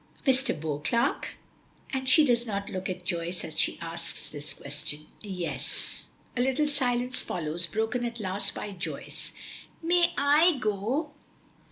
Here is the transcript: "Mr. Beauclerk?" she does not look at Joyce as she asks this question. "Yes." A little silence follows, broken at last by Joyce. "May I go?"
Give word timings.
"Mr. 0.25 0.59
Beauclerk?" 0.59 1.37
she 2.05 2.25
does 2.25 2.47
not 2.47 2.71
look 2.71 2.89
at 2.89 3.05
Joyce 3.05 3.43
as 3.43 3.55
she 3.55 3.77
asks 3.79 4.29
this 4.31 4.55
question. 4.55 5.05
"Yes." 5.21 6.07
A 6.35 6.41
little 6.41 6.67
silence 6.67 7.21
follows, 7.21 7.67
broken 7.67 8.03
at 8.03 8.19
last 8.19 8.55
by 8.55 8.71
Joyce. 8.71 9.31
"May 9.83 10.11
I 10.17 10.57
go?" 10.59 11.11